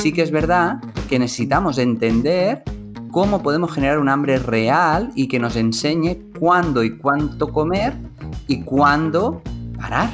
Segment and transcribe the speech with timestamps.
[0.00, 0.80] sí que es verdad
[1.10, 2.62] que necesitamos entender
[3.10, 7.94] cómo podemos generar un hambre real y que nos enseñe cuándo y cuánto comer
[8.46, 9.42] y cuándo
[9.78, 10.08] parar.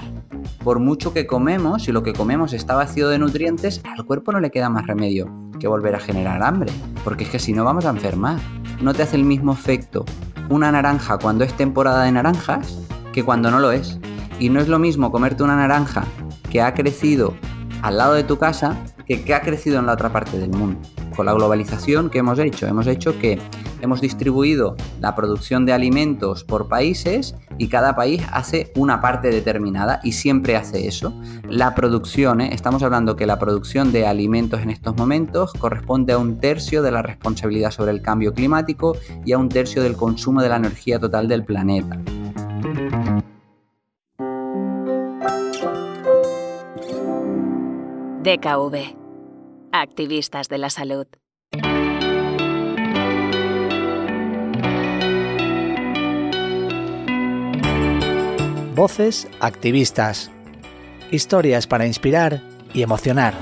[0.64, 4.40] Por mucho que comemos, si lo que comemos está vacío de nutrientes, al cuerpo no
[4.40, 6.72] le queda más remedio que volver a generar hambre,
[7.04, 8.38] porque es que si no vamos a enfermar.
[8.82, 10.04] No te hace el mismo efecto
[10.48, 12.78] una naranja cuando es temporada de naranjas
[13.12, 14.00] que cuando no lo es.
[14.40, 16.04] Y no es lo mismo comerte una naranja
[16.50, 17.34] que ha crecido
[17.82, 18.76] al lado de tu casa
[19.06, 20.80] que ha crecido en la otra parte del mundo
[21.16, 22.66] con la globalización que hemos hecho.
[22.66, 23.38] Hemos hecho que
[23.80, 30.00] hemos distribuido la producción de alimentos por países y cada país hace una parte determinada
[30.04, 31.18] y siempre hace eso.
[31.48, 32.50] La producción, ¿eh?
[32.52, 36.90] estamos hablando que la producción de alimentos en estos momentos corresponde a un tercio de
[36.90, 40.98] la responsabilidad sobre el cambio climático y a un tercio del consumo de la energía
[40.98, 41.98] total del planeta.
[48.26, 48.96] DKV
[49.70, 51.06] activistas de la salud.
[58.74, 60.32] Voces activistas.
[61.12, 62.42] Historias para inspirar
[62.74, 63.34] y emocionar.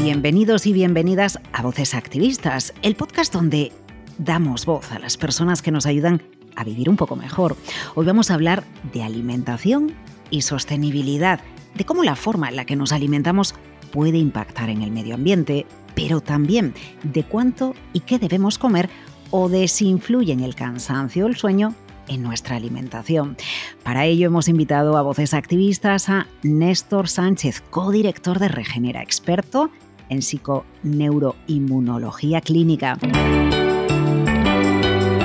[0.00, 3.72] Bienvenidos y bienvenidas a Voces Activistas, el podcast donde
[4.16, 6.22] damos voz a las personas que nos ayudan
[6.58, 7.56] a vivir un poco mejor.
[7.94, 9.94] Hoy vamos a hablar de alimentación
[10.28, 11.40] y sostenibilidad,
[11.74, 13.54] de cómo la forma en la que nos alimentamos
[13.92, 18.90] puede impactar en el medio ambiente, pero también de cuánto y qué debemos comer
[19.30, 21.76] o de si influye en el cansancio o el sueño
[22.08, 23.36] en nuestra alimentación.
[23.84, 29.70] Para ello hemos invitado a voces activistas a Néstor Sánchez, codirector de Regenera, experto
[30.08, 32.98] en psiconeuroinmunología clínica.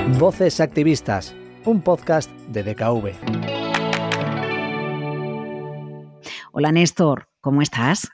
[0.05, 3.13] Voces activistas, un podcast de DKV.
[6.51, 8.09] Hola Néstor, ¿cómo estás?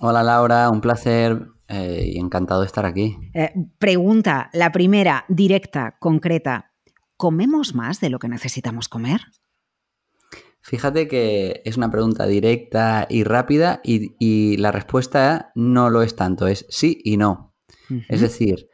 [0.00, 3.16] Hola Laura, un placer eh, y encantado de estar aquí.
[3.32, 6.72] Eh, pregunta, la primera, directa, concreta.
[7.16, 9.22] ¿Comemos más de lo que necesitamos comer?
[10.60, 16.46] Fíjate que es una pregunta directa y rápida y, la respuesta no lo es tanto,
[16.48, 17.54] es sí y no.
[18.08, 18.68] Es decir,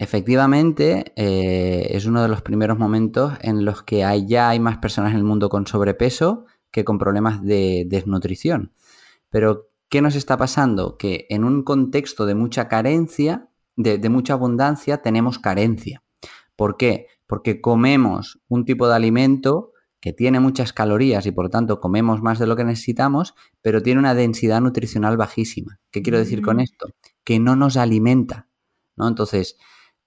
[0.00, 4.78] efectivamente eh, es uno de los primeros momentos en los que hay, ya hay más
[4.78, 8.72] personas en el mundo con sobrepeso que con problemas de desnutrición.
[9.28, 10.96] Pero, ¿qué nos está pasando?
[10.96, 16.02] Que en un contexto de mucha carencia, de, mucha abundancia, tenemos carencia.
[16.56, 17.08] ¿Por qué?
[17.26, 22.22] Porque comemos un tipo de alimento que tiene muchas calorías y por lo tanto comemos
[22.22, 25.78] más de lo que necesitamos, pero tiene una densidad nutricional bajísima.
[25.90, 26.88] ¿Qué quiero decir con esto?
[27.22, 28.48] Que no nos alimenta.
[28.96, 29.06] ¿no?
[29.06, 29.58] Entonces,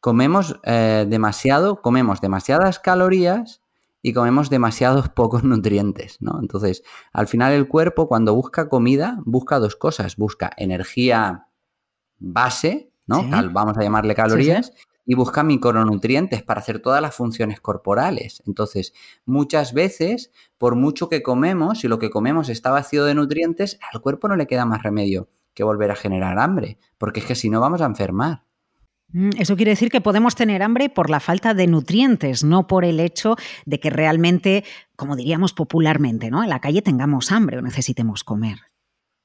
[0.04, 3.62] comemos eh, demasiado, comemos demasiadas calorías
[4.02, 6.40] y comemos demasiados pocos nutrientes, ¿no?
[6.42, 6.84] Entonces,
[7.14, 11.48] al final el cuerpo cuando busca comida, busca dos cosas, busca energía
[12.20, 13.24] base, ¿no?
[13.54, 14.74] vamos a llamarle calorías,
[15.06, 18.44] y busca micronutrientes para hacer todas las funciones corporales.
[18.46, 18.94] Entonces,
[19.26, 24.02] muchas veces, por mucho que comemos, si lo que comemos está vacío de nutrientes, al
[24.02, 27.50] cuerpo no le queda más remedio que volver a generar hambre, porque es que si
[27.50, 28.44] no vamos a enfermar.
[29.14, 32.84] Mm, eso quiere decir que podemos tener hambre por la falta de nutrientes, no por
[32.84, 33.36] el hecho
[33.66, 34.66] de que realmente,
[34.96, 36.44] como diríamos popularmente, ¿no?
[36.44, 38.58] En la calle tengamos hambre o necesitemos comer.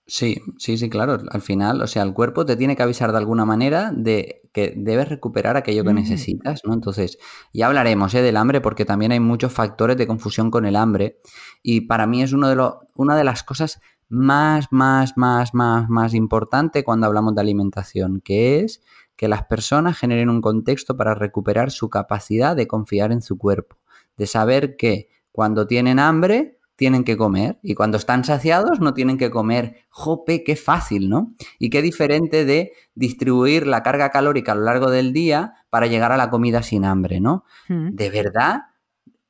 [0.07, 1.19] Sí, sí, sí, claro.
[1.31, 4.73] Al final, o sea, el cuerpo te tiene que avisar de alguna manera de que
[4.75, 6.73] debes recuperar aquello que necesitas, ¿no?
[6.73, 7.19] Entonces,
[7.53, 8.23] ya hablaremos ¿eh?
[8.23, 11.21] del hambre porque también hay muchos factores de confusión con el hambre
[11.63, 16.15] y para mí es uno de una de las cosas más, más, más, más, más
[16.15, 18.81] importante cuando hablamos de alimentación, que es
[19.19, 23.77] que las personas generen un contexto para recuperar su capacidad de confiar en su cuerpo,
[24.17, 29.19] de saber que cuando tienen hambre tienen que comer y cuando están saciados no tienen
[29.19, 29.79] que comer.
[29.89, 31.35] Jope, qué fácil, ¿no?
[31.59, 36.13] Y qué diferente de distribuir la carga calórica a lo largo del día para llegar
[36.13, 37.45] a la comida sin hambre, ¿no?
[37.69, 37.97] Mm.
[37.97, 38.61] De verdad,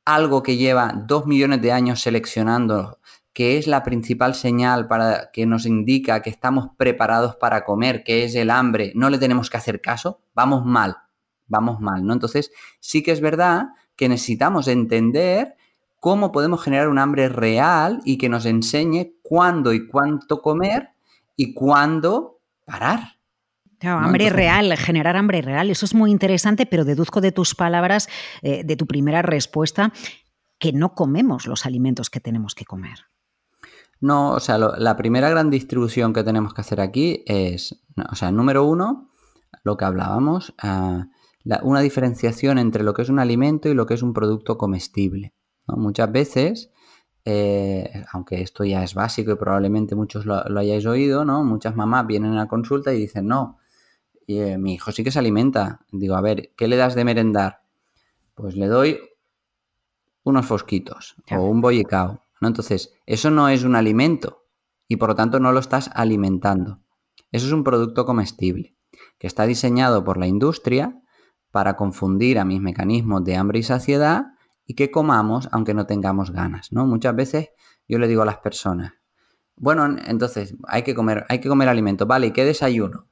[0.05, 2.98] algo que lleva dos millones de años seleccionando
[3.33, 8.23] que es la principal señal para que nos indica que estamos preparados para comer, que
[8.23, 10.97] es el hambre, no le tenemos que hacer caso, vamos mal,
[11.47, 12.13] vamos mal, ¿no?
[12.13, 15.55] Entonces, sí que es verdad que necesitamos entender
[15.99, 20.89] cómo podemos generar un hambre real y que nos enseñe cuándo y cuánto comer
[21.35, 23.19] y cuándo parar.
[23.77, 28.09] Claro, hambre real, generar hambre real, eso es muy interesante, pero deduzco de tus palabras,
[28.41, 29.93] eh, de tu primera respuesta,
[30.57, 33.05] que no comemos los alimentos que tenemos que comer.
[34.01, 38.31] No, o sea, la primera gran distribución que tenemos que hacer aquí es, o sea,
[38.31, 39.09] número uno,
[39.63, 41.07] lo que hablábamos, ah,
[41.63, 45.33] una diferenciación entre lo que es un alimento y lo que es un producto comestible.
[45.67, 46.71] Muchas veces
[47.25, 51.43] eh, aunque esto ya es básico y probablemente muchos lo, hayáis oído, ¿no?
[51.43, 53.59] Muchas mamás vienen a consulta y dicen, no,
[54.27, 55.81] eh, mi hijo sí que se alimenta.
[55.91, 57.61] Digo, a ver, ¿qué le das de merendar?
[58.35, 58.99] Pues le doy
[60.23, 64.45] unos fosquitos o un bollicao, Entonces, eso no es un alimento
[64.87, 66.81] y por lo tanto no lo estás alimentando.
[67.31, 68.75] Eso es un producto comestible
[69.17, 70.99] que está diseñado por la industria
[71.51, 74.27] para confundir a mis mecanismos de hambre y saciedad
[74.65, 76.85] y que comamos aunque no tengamos ganas, ¿no?
[76.85, 77.49] Muchas veces
[77.87, 78.93] yo le digo a las personas,
[79.55, 83.07] bueno, entonces hay que comer, hay que comer alimento, vale, ¿y qué desayuno?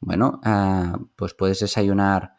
[0.00, 2.34] bueno, ah, pues puedes desayunar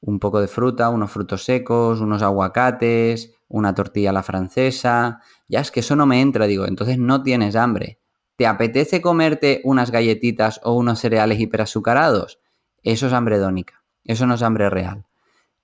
[0.00, 5.60] un poco de fruta, unos frutos secos, unos aguacates, una tortilla a la francesa, ya
[5.60, 8.00] es que eso no me entra, digo, entonces no tienes hambre.
[8.36, 12.40] ¿Te apetece comerte unas galletitas o unos cereales hiperazucarados?
[12.82, 15.06] Eso es hambre dónica, eso no es hambre real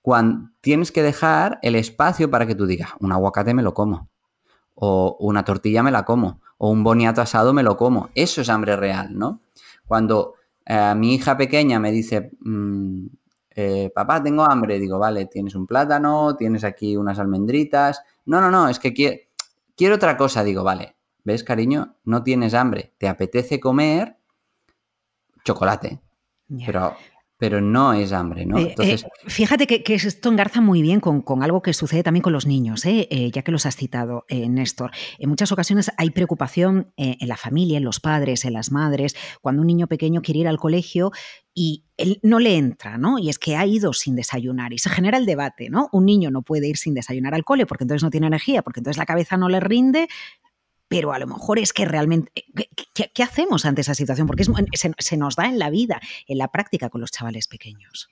[0.03, 4.09] cuando tienes que dejar el espacio para que tú digas, un aguacate me lo como,
[4.75, 8.09] o una tortilla me la como, o un boniato asado me lo como.
[8.13, 9.39] Eso es hambre real, ¿no?
[9.87, 13.05] Cuando eh, mi hija pequeña me dice, mm,
[13.55, 18.01] eh, papá, tengo hambre, digo, vale, tienes un plátano, tienes aquí unas almendritas.
[18.25, 19.17] No, no, no, es que quiero,
[19.75, 21.97] quiero otra cosa, digo, vale, ¿ves, cariño?
[22.03, 24.17] No tienes hambre, te apetece comer
[25.43, 26.01] chocolate.
[26.65, 26.95] Pero
[27.43, 28.57] pero no es hambre, ¿no?
[28.57, 29.03] Eh, Entonces...
[29.03, 32.85] Eh, fíjate que, esto engarza muy bien con, algo que sucede también con los niños,
[32.85, 33.09] ¿eh?
[33.33, 34.91] ya que los has citado, Néstor.
[35.19, 39.59] En muchas ocasiones hay preocupación en la familia, en los padres, en las madres, cuando
[39.59, 41.11] un niño pequeño quiere ir al colegio
[41.53, 43.19] y él no le entra, ¿no?
[43.19, 45.89] Y es que ha ido sin desayunar y se genera el debate, ¿no?
[45.91, 48.79] Un niño no puede ir sin desayunar al cole porque entonces no tiene energía, porque
[48.79, 50.07] entonces la cabeza no le rinde,
[50.93, 54.27] pero a lo mejor es que realmente, eh, ¿qué, hacemos ante esa situación?
[54.27, 58.09] Porque se, nos da en la vida, en la práctica con los chavales pequeños.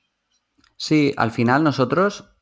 [0.77, 2.33] Sí, al final nosotros,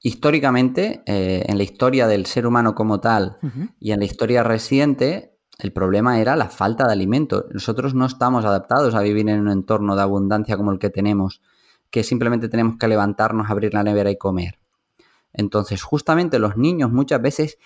[0.00, 3.38] históricamente, eh, en la historia del ser humano como tal
[3.78, 7.46] y en la historia reciente, el problema era la falta de alimento.
[7.52, 11.42] Nosotros no estamos adaptados a vivir en un entorno de abundancia como el que tenemos,
[11.90, 14.58] que simplemente tenemos que levantarnos, abrir la nevera y comer.
[15.32, 17.58] Entonces, justamente los niños muchas veces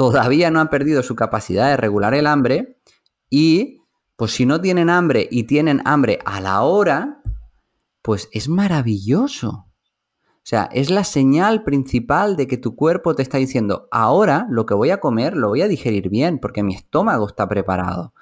[0.00, 2.80] todavía no han perdido su capacidad de regular el hambre
[3.28, 3.82] y
[4.16, 7.20] pues si no tienen hambre y tienen hambre a la hora,
[8.00, 9.50] pues es maravilloso.
[9.50, 14.64] O sea, es la señal principal de que tu cuerpo te está diciendo, ahora lo
[14.64, 18.14] que voy a comer lo voy a digerir bien porque mi estómago está preparado.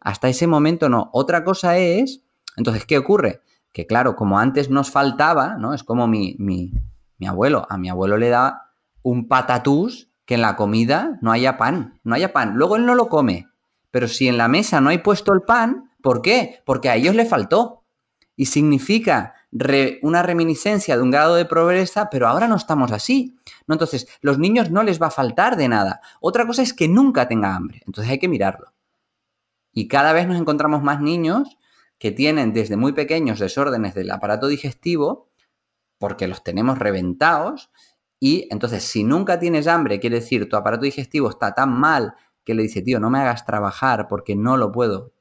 [0.00, 1.10] Hasta ese momento no.
[1.12, 2.24] Otra cosa es,
[2.56, 3.40] entonces, ¿qué ocurre?
[3.72, 5.74] Que claro, como antes nos faltaba, ¿no?
[5.74, 6.72] Es como mi, mi,
[7.18, 7.68] mi abuelo.
[7.70, 8.72] A mi abuelo le da
[9.04, 12.54] un patatús que en la comida no haya pan, no haya pan.
[12.54, 13.48] Luego él no lo come,
[13.90, 16.62] pero si en la mesa no hay puesto el pan, ¿por qué?
[16.64, 17.82] Porque a ellos le faltó.
[18.36, 19.34] Y significa
[20.02, 23.40] una reminiscencia de un grado de pobreza, pero ahora no estamos así.
[23.66, 23.74] ¿no?
[23.74, 26.00] Entonces, los niños no les va a faltar de nada.
[26.20, 27.82] Otra cosa es que nunca tenga hambre.
[27.84, 28.72] Entonces hay que mirarlo.
[29.72, 31.58] Y cada vez nos encontramos más niños
[31.98, 35.28] que tienen desde muy pequeños desórdenes del aparato digestivo,
[35.98, 37.72] porque los tenemos reventados,
[38.20, 42.14] y entonces, si nunca tienes hambre, quiere decir, tu aparato digestivo está tan mal
[42.44, 45.14] que le dice, tío, no me hagas trabajar porque no lo puedo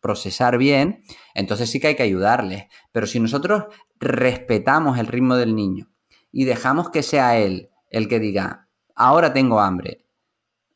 [0.00, 1.04] procesar bien,
[1.34, 2.68] entonces sí que hay que ayudarle.
[2.90, 3.64] Pero si nosotros
[4.00, 5.90] respetamos el ritmo del niño
[6.32, 10.04] y dejamos que sea él el que diga, ahora tengo hambre,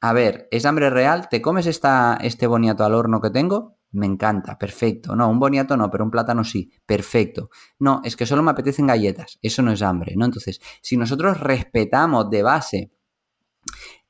[0.01, 1.29] a ver, ¿es hambre real?
[1.29, 3.78] ¿Te comes esta, este boniato al horno que tengo?
[3.93, 5.17] Me encanta, perfecto.
[5.17, 7.51] No, un boniato no, pero un plátano sí, perfecto.
[7.79, 10.27] No, es que solo me apetecen galletas, eso no es hambre, ¿no?
[10.27, 12.91] Entonces, si nosotros respetamos de base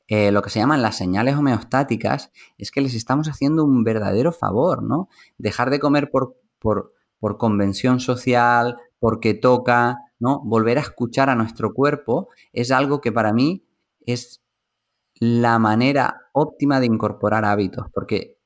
[0.08, 4.32] eh, lo que se llaman las señales homeostáticas, es que les estamos haciendo un verdadero
[4.32, 5.08] favor, ¿no?
[5.36, 10.40] Dejar de comer por, por, por convención social, porque toca, ¿no?
[10.44, 13.66] Volver a escuchar a nuestro cuerpo es algo que para mí
[14.06, 14.40] es
[15.20, 18.37] la manera óptima de incorporar hábitos, porque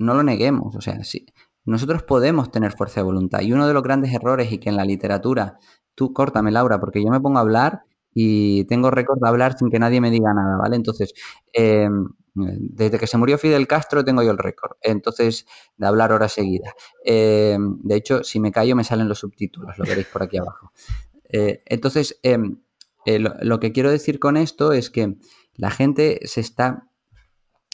[0.00, 1.26] no lo neguemos, o sea, sí,
[1.64, 3.40] nosotros podemos tener fuerza de voluntad.
[3.42, 5.58] Y uno de los grandes errores y que en la literatura,
[5.94, 9.70] tú córtame Laura, porque yo me pongo a hablar y tengo récord de hablar sin
[9.70, 10.76] que nadie me diga nada, ¿vale?
[10.76, 11.12] Entonces,
[11.52, 16.32] em, desde que se murió Fidel Castro tengo yo el récord, entonces, de hablar horas
[16.32, 16.72] seguidas.
[17.04, 20.72] Em, de hecho, si me callo me salen los subtítulos, lo veréis por aquí abajo.
[21.28, 22.62] Eh, entonces, em,
[23.04, 25.16] eh, lo que quiero decir con esto es que
[25.54, 26.89] la gente se está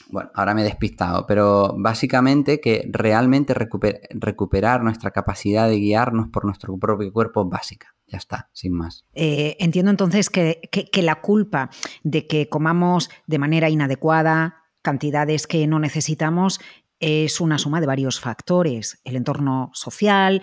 [0.09, 6.45] bueno, ahora me he despistado, pero básicamente que realmente recuperar nuestra capacidad de guiarnos por
[6.45, 7.95] nuestro propio cuerpo básica.
[8.07, 9.05] Ya está, sin más.
[9.15, 10.61] Eh, entiendo entonces que,
[11.03, 11.71] la culpa
[12.05, 16.61] de que comamos de manera inadecuada cantidades que no necesitamos
[17.01, 19.01] es una suma de varios factores.
[19.05, 20.43] El entorno social,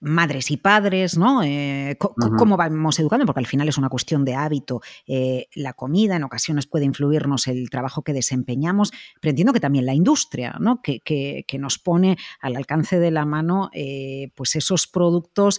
[0.00, 1.42] madres y padres, ¿no?
[1.42, 3.24] Eh, ¿Cómo vamos educando?
[3.24, 4.80] Porque al final es una cuestión de hábito.
[5.06, 9.86] Eh, la comida en ocasiones puede influirnos el trabajo que desempeñamos, pero entiendo que también
[9.86, 10.80] la industria, ¿no?
[10.82, 15.58] Que, nos pone al alcance de la mano eh, pues esos productos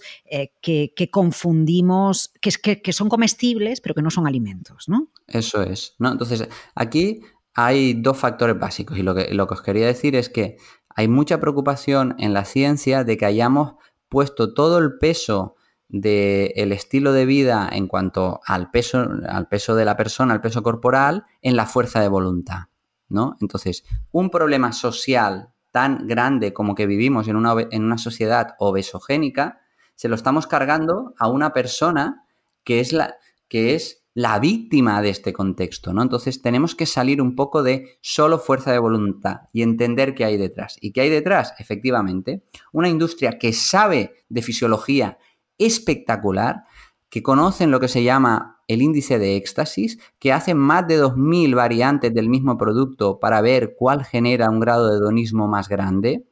[0.62, 5.08] que, confundimos, que, que, son comestibles, pero que no son alimentos, ¿no?
[5.26, 5.96] Eso es.
[5.98, 6.12] ¿no?
[6.12, 7.20] Entonces, aquí
[7.54, 10.58] hay dos factores básicos y lo que, lo que os quería decir es que
[10.98, 13.74] hay mucha preocupación en la ciencia de que hayamos
[14.08, 15.56] puesto todo el peso
[15.88, 20.62] del estilo de vida en cuanto al peso, al peso de la persona, al peso
[20.62, 22.64] corporal, en la fuerza de voluntad.
[23.08, 23.36] ¿no?
[23.40, 29.60] Entonces, un problema social tan grande como que vivimos en una, en una sociedad obesogénica,
[29.94, 32.24] se lo estamos cargando a una persona
[32.64, 33.16] que es la,
[33.48, 36.02] que es la víctima de este contexto, ¿no?
[36.02, 40.36] Entonces tenemos que salir un poco de solo fuerza de voluntad y entender qué hay
[40.36, 40.76] detrás.
[40.80, 41.54] ¿Y qué hay detrás?
[41.60, 45.18] Efectivamente, una industria que sabe de fisiología
[45.56, 46.64] espectacular,
[47.08, 51.54] que conocen lo que se llama el índice de éxtasis, que hacen más de 2.000
[51.54, 56.26] variantes del mismo producto para ver cuál genera un grado de hedonismo más grande,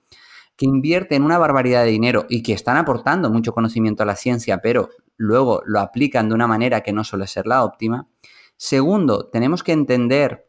[0.56, 4.58] que invierten una barbaridad de dinero y que están aportando mucho conocimiento a la ciencia,
[4.58, 8.08] pero luego lo aplican de una manera que no suele ser la óptima.
[8.56, 10.46] Segundo, tenemos que entender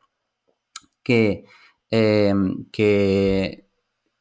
[1.04, 1.46] que,
[1.90, 3.68] em, que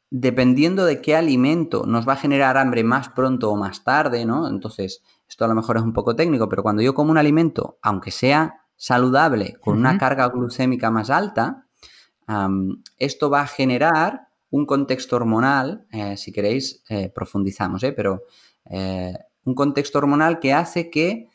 [0.09, 4.47] dependiendo de qué alimento nos va a generar hambre más pronto o más tarde, ¿no?
[4.47, 7.77] Entonces, esto a lo mejor es un poco técnico, pero cuando yo como un alimento,
[7.81, 11.65] aunque sea saludable, con una carga glucémica más alta,
[12.97, 17.91] esto va a generar un contexto hormonal, eh, si queréis, eh, profundizamos, ¿eh?
[17.91, 18.23] pero
[19.47, 21.29] un contexto hormonal que hace que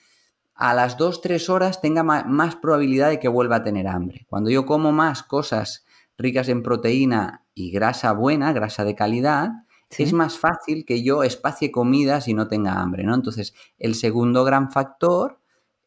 [0.54, 4.26] a las 2-3 horas tenga más probabilidad de que vuelva a tener hambre.
[4.28, 5.87] Cuando yo como más cosas
[6.19, 9.50] ricas en proteína y grasa buena, grasa de calidad,
[9.99, 13.14] es más fácil que yo espacie comidas y no tenga hambre, ¿no?
[13.14, 15.38] Entonces, el segundo gran factor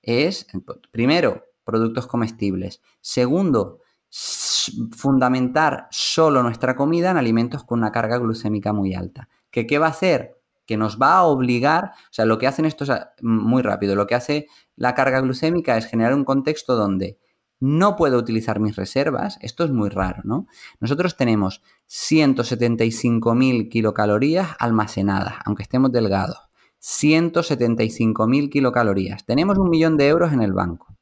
[0.02, 0.48] es,
[0.92, 2.82] primero, productos comestibles.
[3.02, 3.82] Segundo,
[4.92, 9.30] fundamentar solo nuestra comida en alimentos con una carga glucémica muy alta.
[9.50, 10.36] ¿Que ¿Qué va a hacer?
[10.66, 12.92] Que nos va a obligar, o sea, lo que hacen esto es
[13.22, 17.20] muy rápido, lo que hace la carga glucémica es generar un contexto donde
[17.60, 20.48] no puedo utilizar mis reservas, esto es muy raro, ¿no?
[20.80, 26.38] Nosotros tenemos 175.000 kilocalorías almacenadas, aunque estemos delgados.
[26.82, 29.26] 175.000 kilocalorías.
[29.26, 30.96] Tenemos un millón de euros en el banco.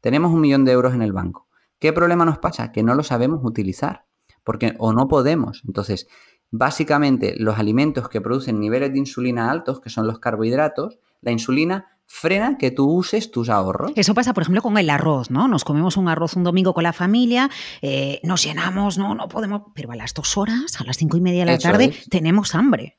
[0.00, 1.48] Tenemos un millón de euros en el banco.
[1.78, 2.72] ¿Qué problema nos pasa?
[2.72, 4.06] Que no lo sabemos utilizar.
[4.44, 5.62] Porque o no podemos.
[5.66, 6.08] Entonces,
[6.50, 11.86] Básicamente, los alimentos que producen niveles de insulina altos, que son los carbohidratos, la insulina
[12.06, 13.92] frena que tú uses tus ahorros.
[13.94, 15.46] Eso pasa, por ejemplo, con el arroz, ¿no?
[15.46, 17.48] Nos comemos un arroz un domingo con la familia,
[17.82, 21.20] eh, nos llenamos, no, no podemos, pero a las dos horas, a las cinco y
[21.20, 22.98] media de la tarde, tenemos hambre.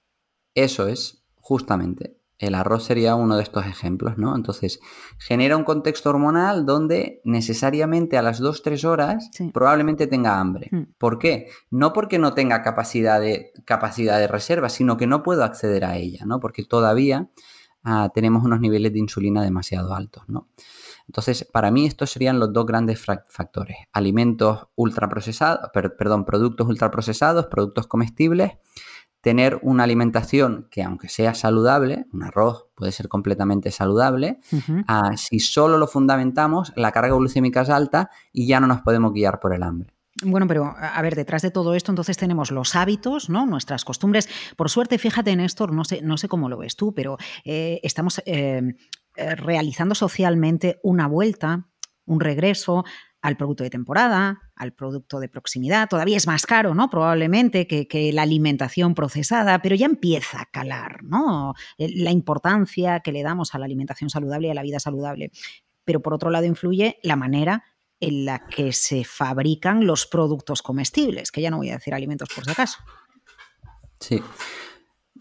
[0.55, 2.20] Eso es, justamente.
[2.41, 4.35] El arroz sería uno de estos ejemplos, ¿no?
[4.35, 4.79] Entonces,
[5.19, 10.69] genera un contexto hormonal donde necesariamente a las 2-3 horas probablemente tenga hambre.
[10.71, 10.81] Mm.
[10.97, 11.49] ¿Por qué?
[11.69, 15.97] No porque no tenga capacidad de, capacidad de reserva, sino que no puedo acceder a
[15.97, 16.39] ella, ¿no?
[16.39, 17.29] Porque todavía
[17.83, 20.49] ah, tenemos unos niveles de insulina demasiado altos, ¿no?
[21.07, 23.77] Entonces, para mí estos serían los dos grandes factores.
[23.91, 28.53] Alimentos ultraprocesados, perdón, productos ultraprocesados, productos comestibles
[29.21, 34.39] tener una alimentación que aunque sea saludable, un arroz puede ser completamente saludable,
[34.87, 39.13] ah, si solo lo fundamentamos, la carga glucémica es alta y ya no nos podemos
[39.13, 39.93] guiar por el hambre.
[40.23, 43.45] Bueno, pero a ver, detrás de todo esto entonces tenemos los hábitos, ¿no?
[43.45, 44.27] Nuestras costumbres.
[44.57, 48.21] Por suerte, fíjate, Néstor, no sé, no sé cómo lo ves tú, pero eh, estamos
[48.25, 48.75] eh,
[49.15, 51.67] eh, realizando socialmente una vuelta,
[52.05, 52.83] un regreso
[53.21, 55.87] al producto de temporada, al producto de proximidad.
[55.87, 56.89] Todavía es más caro, ¿no?
[56.89, 61.53] Probablemente que, la alimentación procesada, pero ya empieza a calar, ¿no?
[61.77, 65.31] Eh, la importancia que le damos a la alimentación saludable y a la vida saludable.
[65.85, 67.63] Pero por otro lado influye la manera
[67.99, 72.29] en la que se fabrican los productos comestibles, que ya no voy a decir alimentos
[72.33, 72.79] por si acaso.
[73.99, 74.19] Sí.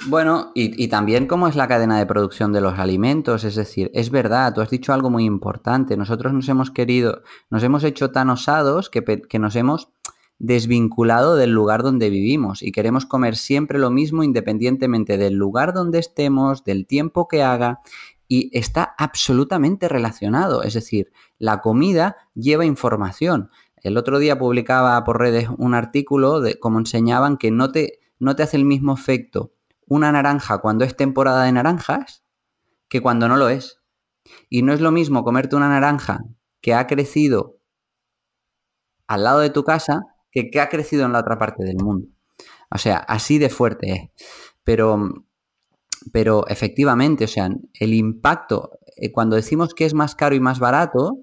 [0.06, 4.10] Bueno, y, también cómo es la cadena de producción de los alimentos, es decir, es
[4.10, 8.30] verdad, tú has dicho algo muy importante, nosotros nos hemos querido, nos hemos hecho tan
[8.30, 9.90] osados que, que nos hemos
[10.38, 15.98] desvinculado del lugar donde vivimos y queremos comer siempre lo mismo independientemente del lugar donde
[15.98, 17.80] estemos, del tiempo que haga
[18.26, 23.50] y está absolutamente relacionado, es decir, la comida lleva información.
[23.82, 28.34] El otro día publicaba por redes un artículo de cómo enseñaban que no te, no
[28.34, 29.52] te hace el mismo efecto
[29.90, 32.24] una naranja cuando es temporada de naranjas
[32.88, 33.82] que cuando no lo es.
[34.48, 36.20] Y no es lo mismo comerte una naranja
[36.62, 37.58] que ha crecido
[39.08, 42.06] al lado de tu casa que que ha crecido en la otra parte del mundo.
[42.70, 44.26] O sea, así de fuerte es.
[44.62, 45.26] Pero
[46.12, 50.60] pero efectivamente, o sea, el impacto, eh, cuando decimos que es más caro y más
[50.60, 51.18] barato,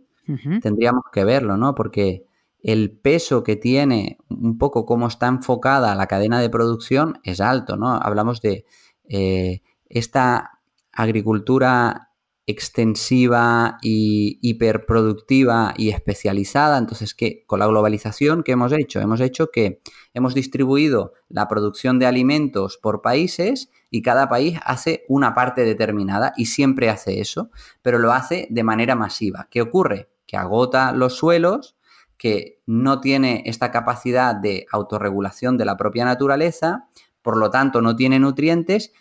[0.61, 1.73] tendríamos que verlo, ¿no?
[1.73, 2.26] Porque
[2.67, 7.77] el peso que tiene, un poco cómo está enfocada la cadena de producción, es alto,
[7.77, 7.95] ¿no?
[7.95, 8.65] Hablamos de
[9.07, 10.59] eh, esta
[10.91, 12.09] agricultura
[12.45, 16.77] extensiva y hiperproductiva y especializada.
[16.77, 18.99] Entonces, que con la globalización, ¿qué hemos hecho?
[18.99, 19.81] Hemos hecho que
[20.13, 26.33] hemos distribuido la producción de alimentos por países y cada país hace una parte determinada
[26.35, 27.49] y siempre hace eso,
[27.81, 29.47] pero lo hace de manera masiva.
[29.49, 30.09] ¿Qué ocurre?
[30.25, 31.76] Que agota los suelos,
[32.17, 36.87] que no tiene esta capacidad de autorregulación de la propia naturaleza,
[37.21, 38.91] por lo tanto no tiene nutrientes,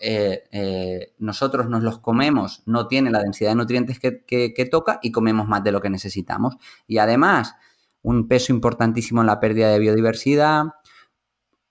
[0.00, 5.10] eh, eh, nosotros nos los comemos, no tiene la densidad de nutrientes que, toca y
[5.10, 6.56] comemos más de lo que necesitamos.
[6.86, 7.54] Y además,
[8.02, 10.66] un peso importantísimo en la pérdida de biodiversidad,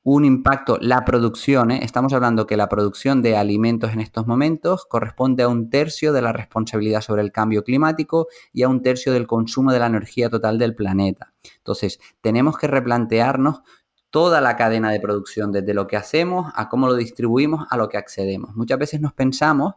[0.10, 1.82] un impacto, la producción, ¿eh?
[1.84, 6.22] estamos hablando que la producción de alimentos en estos momentos corresponde a un tercio de
[6.22, 10.30] la responsabilidad sobre el cambio climático y a un tercio del consumo de la energía
[10.30, 11.34] total del planeta.
[11.58, 13.64] Entonces, tenemos que replantearnos
[14.10, 17.90] toda la cadena de producción, desde lo que hacemos a cómo lo distribuimos a lo
[17.90, 18.56] que accedemos.
[18.56, 19.74] Muchas veces nos pensamos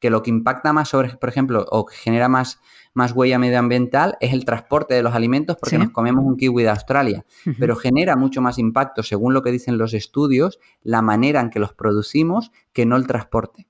[0.00, 2.60] que lo que impacta más sobre, por ejemplo, o que genera más,
[2.94, 6.70] más huella medioambiental es el transporte de los alimentos porque nos comemos un kiwi de
[6.70, 7.26] Australia,
[7.58, 11.58] pero genera mucho más impacto, según lo que dicen los estudios, la manera en que
[11.58, 13.66] los producimos que no el transporte.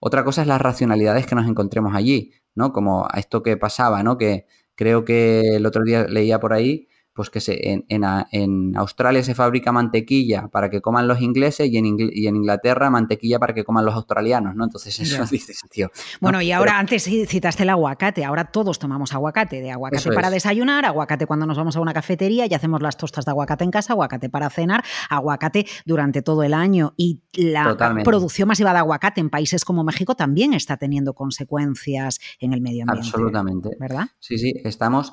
[0.00, 2.72] Otra cosa es las racionalidades que nos encontremos allí, ¿no?
[2.72, 4.18] Como a esto que pasaba, ¿no?
[4.18, 9.22] Que creo que el otro día leía por ahí pues que se, en, en, Australia
[9.22, 13.54] se fabrica mantequilla para que coman los ingleses y en, y en Inglaterra mantequilla para
[13.54, 14.64] que coman los australianos, ¿no?
[14.64, 15.90] Entonces eso dices, tío.
[16.20, 20.84] Bueno, y ahora antes citaste el aguacate, ahora todos tomamos aguacate, de aguacate para desayunar,
[20.84, 23.92] aguacate cuando nos vamos a una cafetería y hacemos las tostas de aguacate en casa,
[23.92, 29.30] aguacate para cenar, aguacate durante todo el año y la producción masiva de aguacate en
[29.30, 33.08] países como México también está teniendo consecuencias en el medio ambiente.
[33.08, 33.76] Absolutamente.
[33.78, 34.08] ¿Verdad?
[34.18, 35.12] Sí, sí, estamos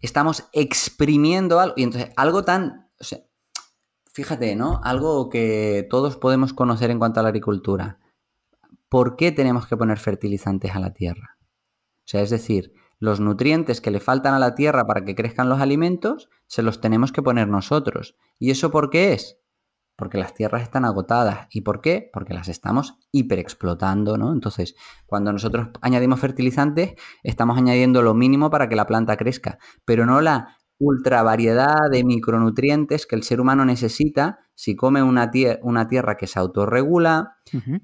[0.00, 1.74] estamos exprimiendo algo.
[1.76, 2.90] Y entonces, algo tan.
[3.00, 3.20] O sea,
[4.12, 4.80] fíjate, ¿no?
[4.84, 8.00] Algo que todos podemos conocer en cuanto a la agricultura.
[8.88, 11.38] ¿Por qué tenemos que poner fertilizantes a la tierra?
[11.40, 15.48] O sea, es decir, los nutrientes que le faltan a la tierra para que crezcan
[15.48, 18.16] los alimentos, se los tenemos que poner nosotros.
[18.38, 19.39] ¿Y eso por qué es?
[20.00, 21.46] Porque las tierras están agotadas.
[21.50, 22.08] ¿Y por qué?
[22.10, 24.32] Porque las estamos hiperexplotando, ¿no?
[24.32, 30.06] Entonces, cuando nosotros añadimos fertilizantes, estamos añadiendo lo mínimo para que la planta crezca, pero
[30.06, 35.30] no la ultra variedad de micronutrientes que el ser humano necesita si come una,
[35.62, 37.36] una tierra que se autorregula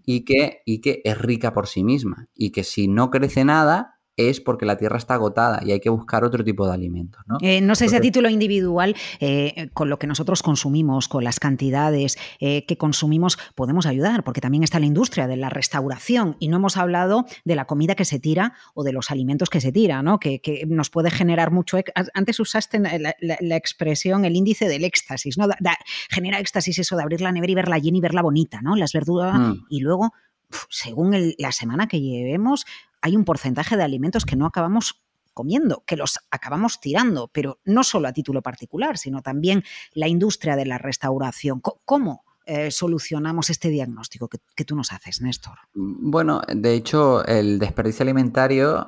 [0.07, 2.29] y, que, y que es rica por sí misma.
[2.35, 5.91] Y que si no crece nada, es porque la tierra está agotada y hay que
[5.91, 7.23] buscar otro tipo de alimentos.
[7.27, 11.23] No, eh, no sé si a título individual, eh, con lo que nosotros consumimos, con
[11.23, 16.37] las cantidades eh, que consumimos, podemos ayudar, porque también está la industria de la restauración
[16.41, 19.61] y no hemos hablado de la comida que se tira o de los alimentos que
[19.61, 20.19] se tira, ¿no?
[20.19, 21.79] que, nos puede generar mucho.
[22.15, 25.47] Antes usaste la, expresión, el índice del éxtasis, ¿no?
[26.09, 28.77] genera éxtasis eso de abrir la nevera y verla llena y verla bonita, ¿no?
[28.77, 29.67] Las verduras mm.
[29.69, 30.13] y luego
[30.71, 32.67] según la semana que llevemos,
[33.01, 35.03] hay un porcentaje de alimentos que no acabamos
[35.35, 40.57] comiendo, que los acabamos tirando, pero no solo a título particular, sino también la industria
[40.57, 41.61] de la restauración.
[41.61, 45.59] ¿Cómo eh, solucionamos este diagnóstico que, tú nos haces, Néstor?
[45.75, 48.87] Bueno, de hecho, el desperdicio alimentario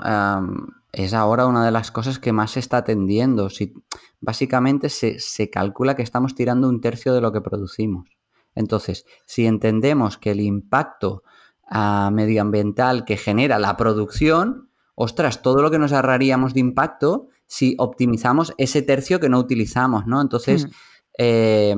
[0.92, 3.50] es ahora una de las cosas que más se está atendiendo.
[3.50, 3.74] Si,
[4.20, 8.08] básicamente se calcula que estamos tirando un tercio de lo que producimos.
[8.54, 11.22] Entonces, si entendemos que el impacto
[11.70, 18.52] medioambiental que genera la producción, ostras, todo lo que nos ahorraríamos de impacto si optimizamos
[18.58, 20.20] ese tercio que no utilizamos, ¿no?
[20.20, 20.70] Entonces, hmm.
[21.18, 21.76] eh,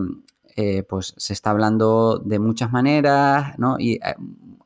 [0.56, 3.76] eh, pues se está hablando de muchas maneras, ¿no?
[3.78, 4.14] Y eh,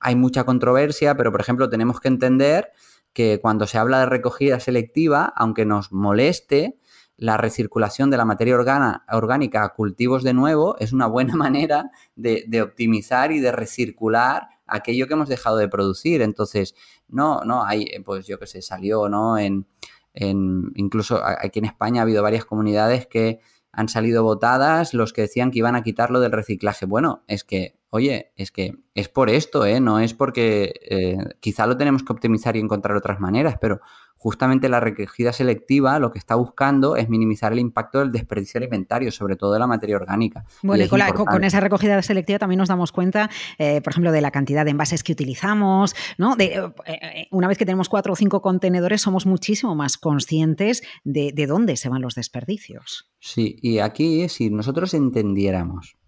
[0.01, 2.73] hay mucha controversia, pero por ejemplo tenemos que entender
[3.13, 6.79] que cuando se habla de recogida selectiva, aunque nos moleste,
[7.17, 12.45] la recirculación de la materia orgánica a cultivos de nuevo es una buena manera de,
[12.49, 16.23] de optimizar y de recircular aquello que hemos dejado de producir.
[16.23, 16.75] Entonces,
[17.09, 19.39] no, no, hay, eh, pues yo que sé, salió, ¿no?
[19.39, 19.67] En,
[20.15, 23.41] en, incluso aquí en España ha habido varias comunidades que
[23.73, 26.87] han salido votadas los que decían que iban a quitarlo del reciclaje.
[26.87, 29.81] Bueno, es que, oye, es que es por esto, ¿eh?
[29.81, 33.81] No es porque eh, quizá lo tenemos que optimizar y encontrar otras maneras, pero
[34.25, 39.13] justamente la recogida selectiva lo que está buscando es minimizar el impacto del desperdicio alimentario,
[39.13, 40.47] sobre todo de la materia orgánica.
[40.63, 44.31] Bueno, y con, esa recogida selectiva también nos damos cuenta, eh, por ejemplo, de la
[44.31, 46.37] cantidad de envases que utilizamos, ¿no?
[46.37, 50.83] De, eh, eh, una vez que tenemos cuatro o cinco contenedores, somos muchísimo más conscientes
[51.05, 53.11] de, de dónde se van los desperdicios.
[53.21, 55.99] Sí, y aquí si nosotros entendiéramos,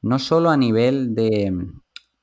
[0.00, 1.52] no solo a nivel de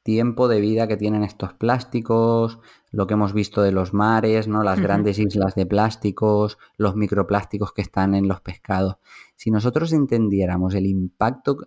[0.05, 2.59] tiempo de vida que tienen estos plásticos,
[2.91, 4.61] lo que hemos visto de los mares, ¿no?
[4.61, 8.97] Las grandes islas de plásticos, los microplásticos que están en los pescados.
[9.35, 11.57] Si nosotros entendiéramos el impacto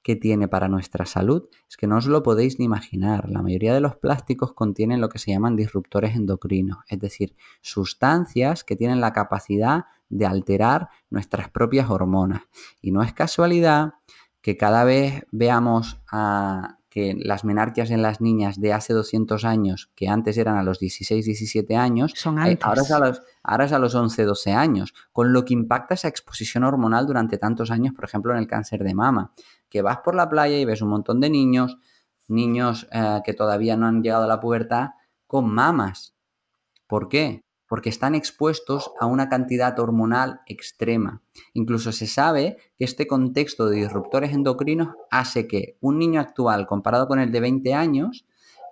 [0.00, 3.28] que tiene para nuestra salud, es que no os lo podéis ni imaginar.
[3.28, 8.62] La mayoría de los plásticos contienen lo que se llaman disruptores endocrinos, es decir, sustancias
[8.62, 12.42] que tienen la capacidad de alterar nuestras propias hormonas.
[12.80, 13.94] Y no es casualidad
[14.40, 19.88] que cada vez veamos a que las menarquias en las niñas de hace 200 años,
[19.94, 23.66] que antes eran a los 16, 17 años, Son eh, ahora, es a los, ahora
[23.66, 27.70] es a los 11, 12 años, con lo que impacta esa exposición hormonal durante tantos
[27.70, 29.32] años, por ejemplo, en el cáncer de mama,
[29.68, 31.78] que vas por la playa y ves un montón de niños,
[32.26, 34.88] niños eh, que todavía no han llegado a la pubertad,
[35.28, 36.16] con mamas.
[36.88, 37.44] ¿Por qué?
[37.68, 41.22] Porque están expuestos a una cantidad hormonal extrema.
[41.52, 47.06] Incluso se sabe que este contexto de disruptores endocrinos hace que un niño actual comparado
[47.06, 48.26] con el de 20 años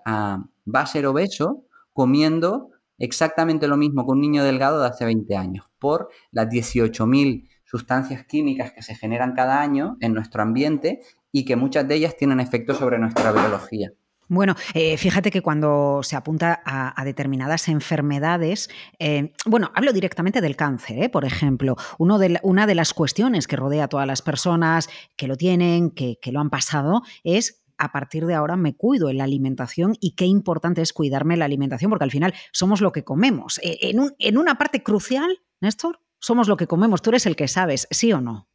[0.05, 5.05] ah, va a ser obeso comiendo exactamente lo mismo que un niño delgado de hace
[5.05, 11.01] 20 años por las 18.000 sustancias químicas que se generan cada año en nuestro ambiente
[11.33, 13.93] y que muchas de ellas tienen efectos sobre nuestra biología.
[14.29, 20.57] Bueno, eh, fíjate que cuando se apunta a, determinadas enfermedades, eh, bueno, hablo directamente del
[20.57, 21.09] cáncer, ¿eh?
[21.09, 24.89] por ejemplo, uno de la- una de las cuestiones que rodea a todas las personas
[25.17, 29.11] que lo tienen, que, que lo han pasado, es a partir de ahora me cuido
[29.11, 32.91] en la alimentación y qué importante es cuidarme la alimentación, porque al final somos lo
[32.91, 33.59] que comemos.
[33.63, 37.37] Eh, En, un- en una parte crucial, Néstor, somos lo que comemos, tú eres el
[37.37, 38.49] que sabes, ¿sí o no?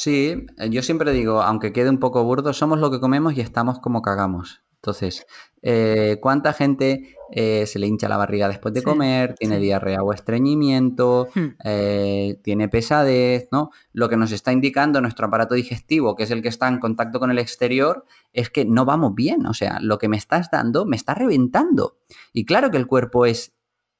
[0.00, 3.40] Sí, eh, yo siempre digo, aunque quede un poco burdo, somos lo que comemos y
[3.40, 4.62] estamos como cagamos.
[4.76, 5.26] Entonces,
[5.60, 9.62] eh, ¿cuánta gente eh, se le hincha la barriga después de Sí, comer, tiene sí.
[9.62, 11.46] diarrea o estreñimiento, Hmm.
[11.64, 13.70] eh, tiene pesadez, ¿no?
[13.92, 17.18] Lo que nos está indicando nuestro aparato digestivo, que es el que está en contacto
[17.18, 19.46] con el exterior, es que no vamos bien.
[19.46, 21.98] O sea, lo que me estás dando me está reventando.
[22.32, 23.52] Y claro que el cuerpo es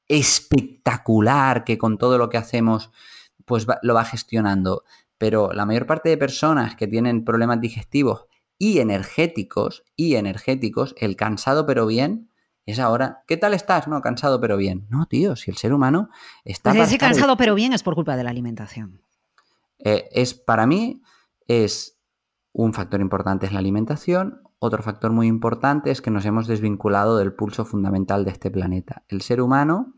[0.07, 2.93] espectacular, que con todo lo que hacemos,
[3.45, 4.85] pues va- lo va gestionando.
[5.19, 8.27] Pero la mayor parte de personas que tienen problemas digestivos
[8.57, 12.31] y energéticos, y energéticos, el cansado pero bien,
[12.67, 13.89] es ahora, ¿qué tal estás?
[13.89, 14.87] No, cansado pero bien.
[14.91, 16.09] No, tío, si el ser humano
[16.45, 16.71] está...
[16.73, 19.03] para Ese estar- cansado pero bien es por culpa de la alimentación.
[19.79, 21.03] eh, es para mí
[21.47, 21.99] es
[22.53, 27.17] un factor importante es la alimentación, otro factor muy importante es que nos hemos desvinculado
[27.17, 29.05] del pulso fundamental de este planeta.
[29.09, 29.95] El ser humano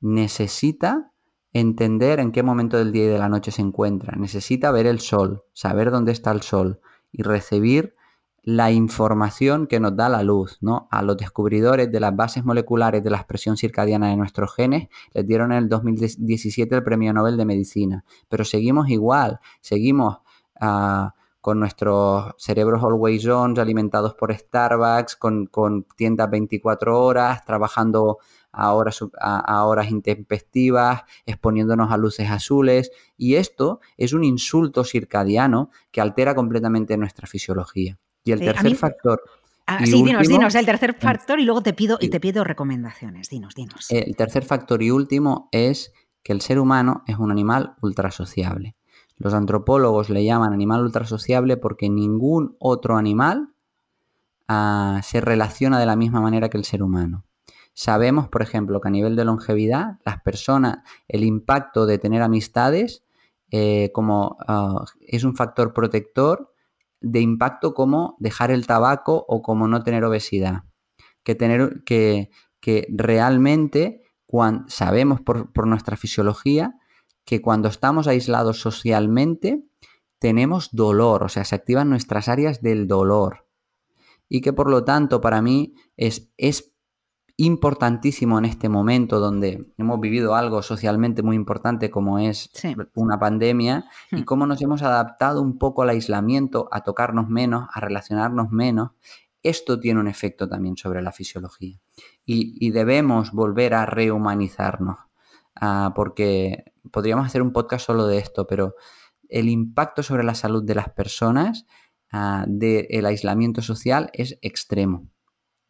[0.00, 1.12] necesita
[1.52, 5.00] entender en qué momento del día y de la noche se encuentra, necesita ver el
[5.00, 6.80] sol, saber dónde está el sol
[7.12, 7.94] y recibir
[8.42, 10.88] la información que nos da la luz, ¿no?
[10.90, 15.26] A los descubridores de las bases moleculares de la expresión circadiana de nuestros genes les
[15.26, 20.20] dieron en el 2017 el Premio Nobel de Medicina, pero seguimos igual, seguimos
[20.60, 28.18] ah, con nuestros cerebros always on, alimentados por Starbucks, con, con tiendas 24 horas, trabajando
[28.58, 34.84] a horas, a- a horas intempestivas, exponiéndonos a luces azules, y esto es un insulto
[34.84, 37.98] circadiano que altera completamente nuestra fisiología.
[38.24, 39.22] Y el tercer mí- factor,
[39.70, 42.42] Ah, sí, dinos, último- dinos, el tercer factor y luego te pido, y te pido
[42.42, 43.28] recomendaciones.
[43.28, 43.86] Dinos, dinos.
[43.90, 45.92] el tercer factor y último es
[46.22, 48.74] que el ser humano es un animal ultrasociable.
[49.18, 53.50] Los antropólogos le llaman animal ultrasociable porque ningún otro animal
[54.48, 57.24] ah, se relaciona de la misma manera que el ser humano.
[57.80, 63.04] Sabemos, por ejemplo, que a nivel de longevidad, las personas, el impacto de tener amistades
[63.52, 66.52] eh, como ah, es un factor protector
[67.00, 70.64] de impacto como dejar el tabaco o como no tener obesidad.
[71.22, 74.02] Que, tener, que, que realmente
[74.66, 76.74] sabemos por, por nuestra fisiología
[77.24, 79.62] que cuando estamos aislados socialmente
[80.18, 83.46] tenemos dolor, o sea, se activan nuestras áreas del dolor.
[84.28, 86.74] Y que por lo tanto para mí es, es
[87.40, 92.74] importantísimo en este momento donde hemos vivido algo socialmente muy importante como es Sí.
[92.94, 94.24] una pandemia y Hmm.
[94.24, 98.90] cómo nos hemos adaptado un poco al aislamiento, a tocarnos menos, a relacionarnos menos.
[99.44, 101.78] Esto tiene un efecto también sobre la fisiología
[102.26, 104.98] y, y debemos volver a rehumanizarnos
[105.60, 108.74] ah, porque podríamos hacer un podcast solo de esto, pero
[109.28, 111.66] el impacto sobre la salud de las personas
[112.10, 115.06] ah, del aislamiento social es extremo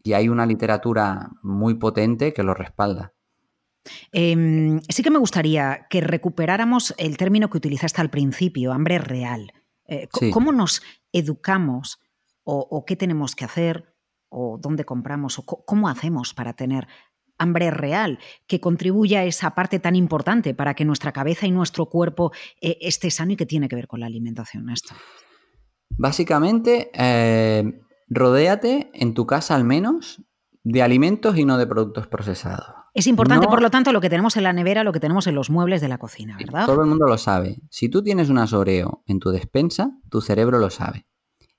[0.02, 3.12] y hay una literatura muy potente que lo respalda.
[4.12, 9.52] Eh, sí que me gustaría que recuperáramos el término que utilizaste al principio, hambre real.
[9.86, 10.30] Eh, Sí.
[10.30, 10.82] ¿Cómo nos
[11.12, 11.98] educamos
[12.44, 13.94] o, o qué tenemos que hacer
[14.28, 16.86] o dónde compramos o cómo hacemos para tener
[17.38, 21.86] hambre real que contribuya a esa parte tan importante para que nuestra cabeza y nuestro
[21.86, 24.98] cuerpo eh, esté sano y que tiene que ver con la alimentación, Néstor?
[25.96, 30.22] Básicamente, eh, rodéate en tu casa al menos
[30.64, 32.66] de alimentos y no de productos procesados.
[32.94, 35.26] Es importante, No- por lo tanto, lo que tenemos en la nevera, lo que tenemos
[35.26, 36.66] en los muebles de la cocina, ¿verdad?
[36.66, 37.58] Todo el mundo lo sabe.
[37.70, 41.06] Si tú tienes unas Oreo en tu despensa, tu cerebro lo sabe.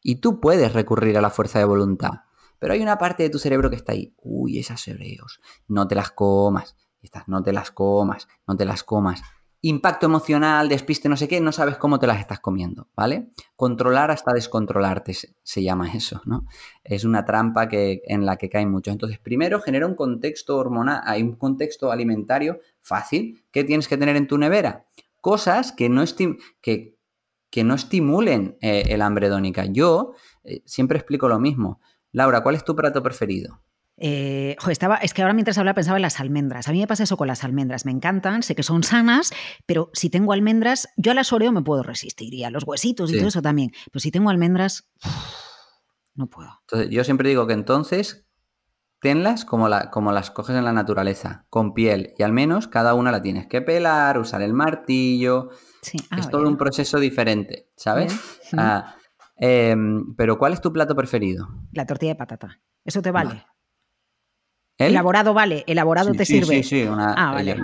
[0.02, 2.12] Y tú puedes recurrir a la fuerza de voluntad.
[2.58, 4.14] Pero hay una parte de tu cerebro que está ahí.
[4.18, 5.40] Uy, esas Oreos.
[5.68, 6.76] No te las comas.
[7.02, 8.28] Estas, no te las comas.
[8.48, 9.22] No te las comas.
[9.62, 13.32] Impacto emocional, despiste, no sé qué, no sabes cómo te las estás comiendo, ¿vale?
[13.58, 16.46] Controlar hasta descontrolarte se, llama eso, ¿no?
[16.82, 18.94] Es una trampa que, en la que caen muchos.
[18.94, 23.44] Entonces, primero genera un contexto hormonal, hay un contexto alimentario fácil.
[23.52, 24.86] ¿Qué tienes que tener en tu nevera?
[25.20, 26.98] Cosas que no, esti- que,
[27.50, 29.66] que no estimulen eh, el hambre hedónica.
[29.66, 30.14] Yo
[30.46, 31.82] eh, siempre explico lo mismo.
[32.14, 33.62] Laura, ¿cuál es tu plato preferido?
[34.00, 36.68] Eh, jo, estaba, es que ahora mientras hablaba pensaba en las almendras.
[36.68, 37.86] A mí me pasa eso con las almendras.
[37.86, 39.32] Me encantan, sé que son sanas,
[39.66, 43.12] pero si tengo almendras, yo a las Oreo me puedo resistir y a los huesitos
[43.12, 43.72] y todo eso también.
[43.92, 44.90] Pero si tengo almendras,
[46.16, 46.50] no puedo.
[46.62, 48.26] Entonces, yo siempre digo que entonces
[49.02, 52.94] tenlas como, la, como las coges en la naturaleza, con piel, y al menos cada
[52.94, 55.50] una la tienes que pelar, usar el martillo.
[55.82, 55.98] Sí.
[56.10, 58.14] Ah, es todo un proceso diferente, ¿sabes?
[58.58, 58.96] Ah,
[59.38, 61.48] em, pero ¿cuál es tu plato preferido?
[61.72, 62.62] La tortilla de patata.
[62.84, 63.30] ¿Eso te vale?
[63.30, 63.46] Vale.
[64.80, 64.92] ¿El?
[64.92, 66.64] Elaborado vale, elaborado Sí, te sí, sirve.
[66.64, 67.56] Sí, sí, una- Ah, vale.
[67.58, 67.64] yo-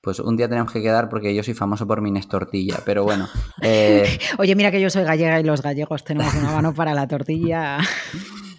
[0.00, 3.26] Pues un día tenemos que quedar porque yo soy famoso por mi tortilla, pero bueno.
[3.62, 4.04] eh,
[4.38, 7.78] Oye, mira que yo soy gallega y los gallegos tenemos una mano para la tortilla.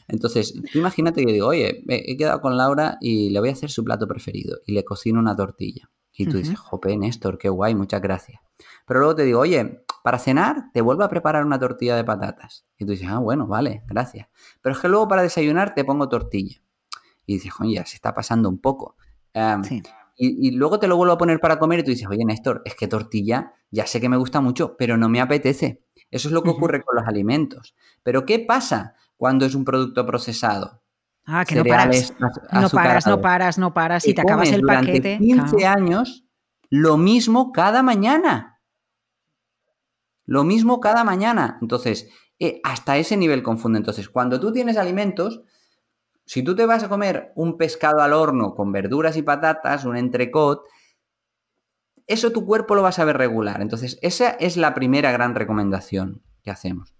[0.08, 3.70] entonces, tú imagínate que digo, oye, he quedado con Laura y le voy a hacer
[3.72, 5.90] su plato preferido y le cocino una tortilla.
[6.18, 8.40] Y tú dices, jope, Néstor, qué guay, muchas gracias.
[8.88, 12.66] Pero luego te digo, oye, para cenar te vuelvo a preparar una tortilla de patatas.
[12.78, 14.28] Y tú dices, ah, bueno, vale, gracias.
[14.62, 16.62] Pero es que luego para desayunar te pongo tortilla.
[17.26, 18.96] Y dices, ya se está pasando un poco.
[19.34, 19.84] Em, Sí.
[20.18, 22.62] Y, y luego te lo vuelvo a poner para comer y tú dices, oye, Néstor,
[22.64, 25.84] es que tortilla ya sé que me gusta mucho, pero no me apetece.
[26.10, 27.76] Eso es lo que ocurre con los alimentos.
[28.04, 30.82] Pero ¿qué pasa cuando es un producto procesado?
[31.26, 32.14] Ah, que no paras.
[32.54, 34.08] No paras, no paras, no paras.
[34.08, 35.18] Y te acabas el durante paquete.
[35.18, 35.82] 15 claro.
[35.82, 36.26] años
[36.70, 38.62] lo mismo cada mañana.
[40.26, 41.58] Lo mismo cada mañana.
[41.62, 42.10] Entonces,
[42.40, 43.80] eh, hasta ese nivel confunde.
[43.80, 45.42] Entonces, cuando tú tienes alimentos,
[46.26, 49.96] si tú te vas a comer un pescado al horno con verduras y patatas, un
[49.96, 50.64] entrecot,
[52.08, 53.62] eso tu cuerpo lo va a saber regular.
[53.62, 56.96] Entonces, esa es la primera gran recomendación que hacemos.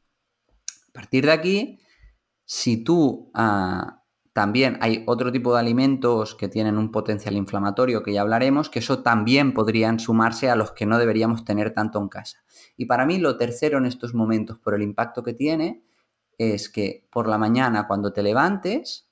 [0.90, 1.80] A partir de aquí,
[2.46, 8.14] si tú ah, también hay otro tipo de alimentos que tienen un potencial inflamatorio, que
[8.14, 12.10] ya hablaremos, que eso también podrían sumarse a los que no deberíamos tener tanto en
[12.10, 12.44] casa.
[12.78, 15.84] Y para mí lo tercero en estos momentos, por el impacto que tiene,
[16.38, 19.05] es que por la mañana cuando te levantes,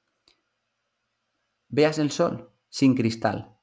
[1.73, 3.57] veas el sol sin cristal.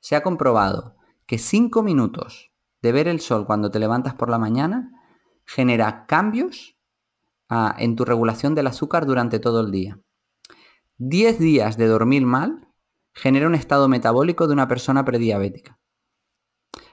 [0.00, 0.96] Se ha comprobado
[1.26, 4.90] que 5 minutos de ver el sol cuando te levantas por la mañana
[5.44, 6.78] genera cambios
[7.50, 10.00] ah, en tu regulación del azúcar durante todo el día.
[10.96, 12.66] 10 días de dormir mal
[13.12, 15.78] genera un estado metabólico de una persona prediabética.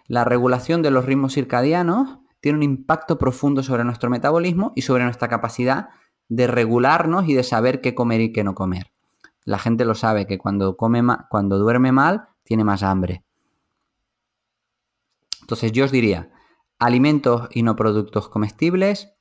[0.05, 5.05] La regulación de los ritmos circadianos tiene un impacto profundo sobre nuestro metabolismo y sobre
[5.05, 5.89] nuestra capacidad
[6.27, 8.90] de regularnos y de saber qué comer y qué no comer.
[9.45, 13.23] La gente lo sabe que cuando come cuando duerme mal tiene más hambre.
[15.41, 16.31] Entonces yo os diría,
[16.79, 19.13] alimentos y no productos comestibles,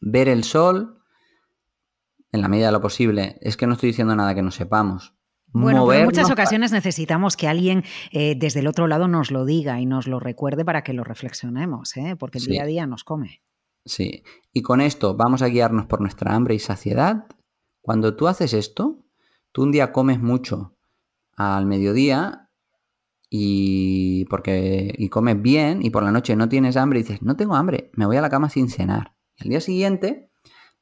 [0.00, 1.00] ver el sol,
[2.32, 3.38] en la medida de lo posible.
[3.40, 5.14] Es que no estoy diciendo nada que no sepamos.
[5.56, 9.44] Bueno, pero en muchas ocasiones necesitamos que alguien eh, desde el otro lado nos lo
[9.44, 12.16] diga y nos lo recuerde para que lo reflexionemos, ¿eh?
[12.18, 12.50] porque el Sí.
[12.50, 13.40] día a día nos come.
[13.86, 14.24] Sí.
[14.52, 17.26] Y con esto vamos a guiarnos por nuestra hambre y saciedad.
[17.82, 19.03] Cuando tú haces esto,
[19.54, 20.76] tú un día comes mucho
[21.36, 22.50] al mediodía
[23.30, 27.36] y porque y comes bien y por la noche no tienes hambre y dices, no
[27.36, 29.14] tengo hambre, me voy a la cama sin cenar.
[29.36, 30.30] Y al día siguiente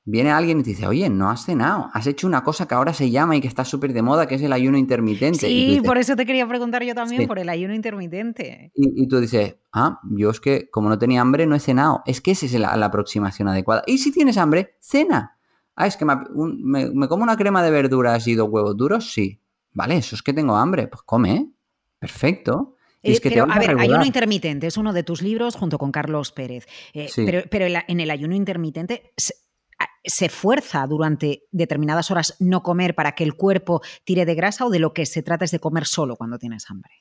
[0.04, 2.94] viene alguien y te dice, oye, no has cenado, has hecho una cosa que ahora
[2.94, 5.46] se llama y que está súper de moda, que es el ayuno intermitente.
[5.46, 7.26] Sí, dices, por eso te quería preguntar yo también Sí.
[7.28, 8.72] por el ayuno intermitente.
[8.74, 12.02] Y, y tú dices, ah, yo es que como no tenía hambre no he cenado.
[12.06, 13.82] Es que esa es la, la aproximación adecuada.
[13.86, 15.38] Y si tienes hambre, cena.
[15.76, 18.76] Ah, es que me, un- me- me como una crema de verduras y dos huevos
[18.76, 19.40] duros, sí.
[19.72, 20.88] Vale, eso es que tengo hambre.
[20.88, 21.50] Pues come.
[21.98, 22.76] Perfecto.
[23.02, 23.80] Eh, es que pero, a ver, regular.
[23.90, 26.66] ayuno intermitente es uno de tus libros junto con Carlos Pérez.
[26.92, 27.24] Eh, Sí.
[27.24, 29.34] Pero, pero en la- en el ayuno intermitente se,
[30.04, 34.70] se fuerza durante determinadas horas no comer para que el cuerpo tire de grasa o
[34.70, 36.92] de lo que se trata es de comer solo cuando tienes hambre.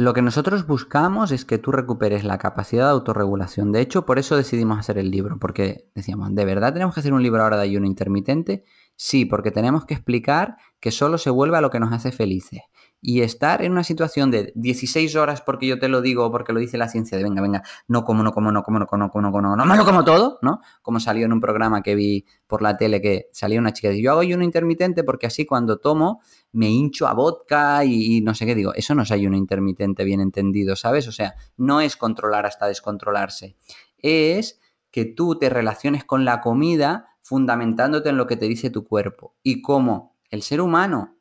[0.00, 3.70] Lo que nosotros buscamos es que tú recuperes la capacidad de autorregulación.
[3.70, 7.12] De hecho, por eso decidimos hacer el libro, porque decíamos, ¿de verdad tenemos que hacer
[7.12, 8.64] un libro ahora de ayuno intermitente?
[8.96, 12.62] Sí, porque tenemos que explicar que solo se vuelve a lo que nos hace felices.
[13.02, 16.52] Y estar en una situación de 16 horas porque yo te lo digo o porque
[16.52, 19.02] lo dice la ciencia de venga, venga, no como, no como, no como, no como,
[19.04, 20.60] no como, no como, no, no, como todo, ¿no?
[20.82, 23.92] Como salió en un programa que vi por la tele que salía una chica y
[23.92, 26.20] dice, yo hago ayuno intermitente porque así cuando tomo
[26.52, 30.20] me hincho a vodka y, no sé qué digo, eso no es ayuno intermitente bien
[30.20, 31.08] entendido, ¿sabes?
[31.08, 33.56] O sea, no es controlar hasta descontrolarse,
[33.98, 34.60] es
[34.90, 39.36] que tú te relaciones con la comida fundamentándote en lo que te dice tu cuerpo
[39.42, 41.19] y cómo el ser humano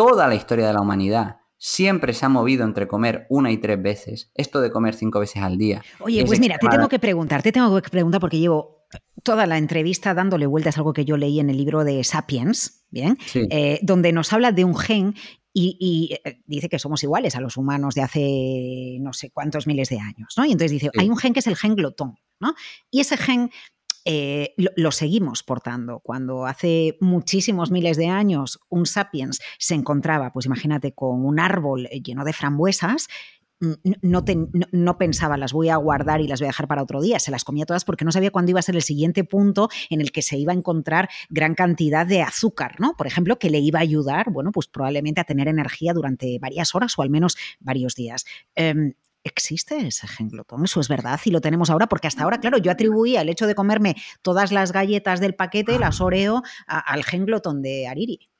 [0.00, 3.82] toda la historia de la humanidad siempre se ha movido entre comer una y tres
[3.82, 4.32] veces.
[4.34, 5.82] Esto de comer cinco veces al día.
[5.98, 8.86] Oye, pues mira, te tengo que preguntar, te tengo que preguntar porque llevo
[9.22, 12.86] toda la entrevista dándole vueltas a algo que yo leí en el libro de Sapiens,
[12.88, 13.18] ¿bien?
[13.34, 15.14] Eh, donde nos habla de un gen
[15.52, 19.90] y, eh, dice que somos iguales a los humanos de hace no sé cuántos miles
[19.90, 20.46] de años, ¿no?
[20.46, 22.54] Y entonces dice, hay un gen que es el gen glotón, ¿no?
[22.90, 23.50] Y ese gen
[24.04, 26.00] eh, lo, seguimos portando.
[26.00, 31.86] Cuando hace muchísimos miles de años un sapiens se encontraba, pues imagínate, con un árbol
[31.86, 33.08] eh, lleno de frambuesas,
[34.02, 34.24] no,
[34.72, 37.30] no, pensaba las voy a guardar y las voy a dejar para otro día, se
[37.30, 40.12] las comía todas porque no sabía cuándo iba a ser el siguiente punto en el
[40.12, 42.94] que se iba a encontrar gran cantidad de azúcar, ¿no?
[42.96, 46.74] Por ejemplo, que le iba a ayudar, bueno, pues probablemente a tener energía durante varias
[46.74, 48.24] horas o al menos varios días.
[48.54, 50.64] Em, ¿Existe ese gen glotón?
[50.64, 53.46] Eso es verdad y lo tenemos ahora porque hasta ahora, claro, yo atribuía el hecho
[53.46, 58.30] de comerme todas las galletas del paquete, las Oreo, al gen glotón de Ariri.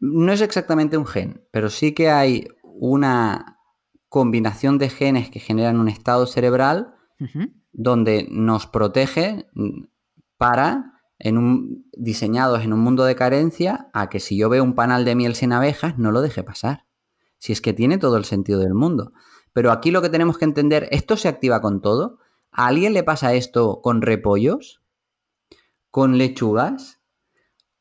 [0.00, 3.58] No es exactamente un gen, pero sí que hay una
[4.08, 6.94] combinación de genes que generan un estado cerebral
[7.72, 9.46] donde nos protege
[10.36, 14.74] para, en un, diseñados en un mundo de carencia, a que si yo veo un
[14.74, 16.84] panal de miel sin abejas, no lo deje pasar.
[17.38, 19.12] Si es que tiene todo el sentido del mundo.
[19.54, 22.18] Pero aquí lo que tenemos que entender, ¿esto se activa con todo?
[22.50, 24.82] ¿A alguien le pasa esto con repollos?
[25.90, 27.00] ¿Con lechugas?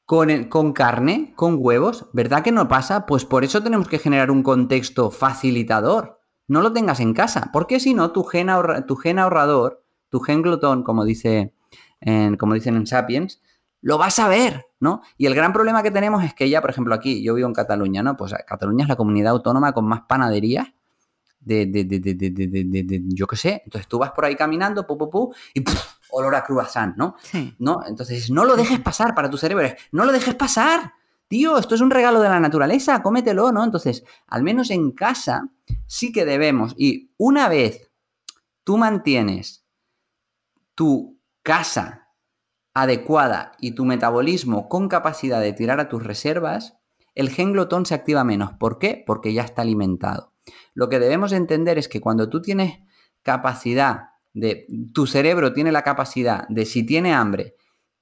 [0.05, 1.33] ¿Con, con carne?
[1.35, 2.05] ¿Con huevos?
[2.13, 3.07] ¿Verdad que no pasa?
[3.07, 6.21] Pues por eso tenemos que generar un contexto facilitador.
[6.47, 8.49] No lo tengas en casa, porque si no, tu gen,
[8.87, 11.55] tu gen ahorrador, tu gen glotón, como, dice,
[12.37, 13.41] como dicen en Sapiens,
[13.81, 15.01] lo vas a ver, ¿no?
[15.17, 17.55] Y el gran problema que tenemos es que ya, por ejemplo, aquí, yo vivo en
[17.55, 18.15] Cataluña, ¿no?
[18.15, 20.67] Pues Cataluña es la comunidad autónoma con más panaderías
[21.45, 23.61] de, de, de, yo qué sé.
[23.65, 25.63] Entonces tú vas por ahí caminando, pu, pu, pu, y
[26.11, 27.15] olor a croissant, ¿no?
[27.59, 27.81] ¿no?
[27.85, 30.93] Entonces no lo dejes pasar para tu cerebro, no lo dejes pasar.
[31.27, 33.63] Tío, esto es un regalo de la naturaleza, cómetelo, ¿no?
[33.63, 35.49] Entonces, al menos en casa
[35.87, 36.75] sí que debemos.
[36.77, 37.89] Y una vez
[38.63, 39.65] tú mantienes
[40.75, 42.09] tu casa
[42.73, 46.77] adecuada y tu metabolismo con capacidad de tirar a tus reservas,
[47.15, 48.53] el gen glotón se activa menos.
[48.53, 49.03] ¿Por qué?
[49.05, 50.32] Porque ya está alimentado.
[50.73, 52.79] Lo que debemos entender es que cuando tú tienes
[53.21, 57.55] capacidad de, tu cerebro tiene la capacidad de, si tiene hambre,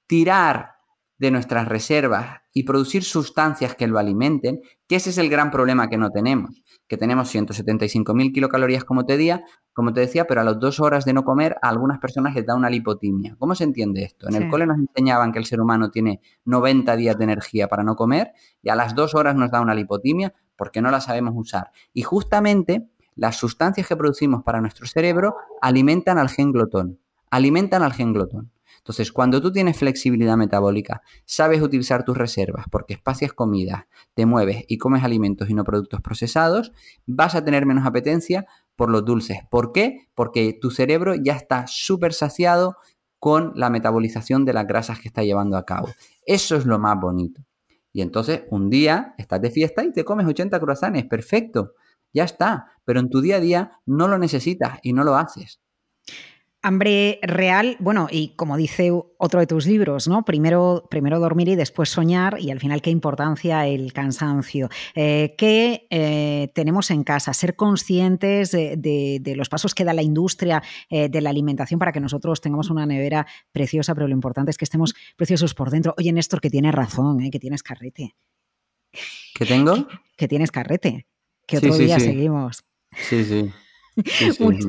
[0.06, 0.72] tirar
[1.18, 5.88] de nuestras reservas y producir sustancias que lo alimenten, que ese es el gran problema
[5.88, 10.44] que no tenemos, que tenemos 175.000 kilocalorías como te, día, como te decía, pero a
[10.44, 13.36] las dos horas de no comer a algunas personas les da una lipotimia.
[13.38, 14.28] ¿Cómo se entiende esto?
[14.28, 17.82] En el cole nos enseñaban que el ser humano tiene 90 días de energía para
[17.82, 18.32] no comer
[18.62, 21.70] y a las dos horas nos da una lipotimia porque no la sabemos usar.
[21.94, 26.98] Y justamente las sustancias que producimos para nuestro cerebro alimentan al gen glotón,
[27.30, 28.52] alimentan al gen glotón.
[28.82, 34.64] Entonces, cuando tú tienes flexibilidad metabólica, sabes utilizar tus reservas porque espacias comida, te mueves
[34.66, 36.72] y comes alimentos y no productos procesados,
[37.06, 38.44] vas a tener menos apetencia
[38.82, 39.38] por los dulces.
[39.48, 40.08] ¿Por qué?
[40.12, 42.78] Porque tu cerebro ya está súper saciado
[43.20, 45.86] con la metabolización de las grasas que está llevando a cabo.
[46.26, 47.44] Eso es lo más bonito.
[47.92, 51.74] Y entonces un día estás de fiesta y te comes 80 croissants, perfecto,
[52.12, 55.60] ya está, pero en tu día a día no lo necesitas y no lo haces.
[56.64, 60.24] Hambre real, bueno, y como dice otro de tus libros, ¿no?
[60.24, 64.68] Primero, primero dormir y después soñar, y al final qué importancia el cansancio.
[64.94, 67.34] Eh, ¿Qué eh, tenemos en casa?
[67.34, 71.98] Ser conscientes de, los pasos que da la industria eh, de la alimentación para que
[71.98, 75.94] nosotros tengamos una nevera preciosa, pero lo importante es que estemos preciosos por dentro.
[75.98, 78.14] Oye, Néstor, que tienes razón, que tienes carrete.
[79.34, 79.88] ¿Qué tengo?
[80.16, 81.06] Que, tienes carrete.
[81.44, 82.62] Que otro día seguimos.
[82.92, 83.52] Sí, sí.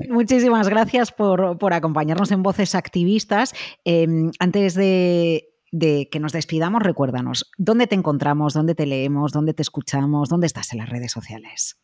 [0.09, 3.53] Muchísimas gracias por, acompañarnos en Voces Activistas.
[3.85, 8.53] Em, antes de, que nos despidamos, recuérdanos, ¿dónde te encontramos?
[8.53, 9.31] ¿Dónde te leemos?
[9.31, 10.29] ¿Dónde te escuchamos?
[10.29, 11.79] ¿Dónde estás en las redes sociales?